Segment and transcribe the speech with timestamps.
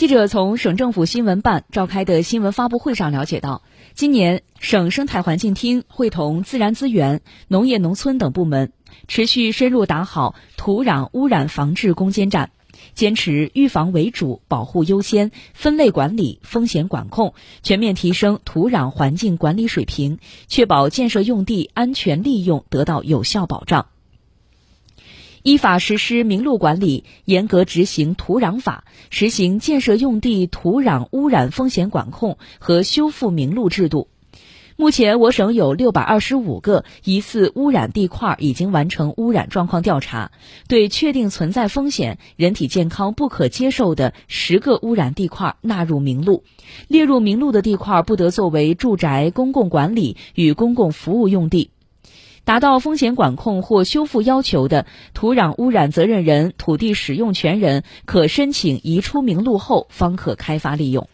[0.00, 3.60] 记者从省政府新闻办召开的新闻发布会上了解到，
[3.92, 8.72] 今年省生态环境厅会同自然资源、农业农村等部门，
[9.08, 12.50] 持续深入打好土壤污染防治攻坚战，
[12.94, 23.84] 坚持预防为主、保护优先、分类管理、风险管控，全面提升土壤环境管理水平，确保建设用地安全利用得到有效保障。
[25.42, 34.08] 依法实施名录管理，严格执行土壤法，实行建设用地土壤污染风险管控和修复名录制度。
[34.76, 40.30] 目前，我省有六百二十五个疑似污染地块已经完成污染状况调查，
[40.68, 46.44] 对确定存在风险、人体健康不可接受的十个污染地块纳入名录。
[46.88, 51.70] 列入名录的地块不得作为住宅、公共管理与公共服务用地。
[52.44, 61.08] 达到风险管控或修复要求的土壤污染责任人、土地使用权人，可申请移出名录后方可开发利用。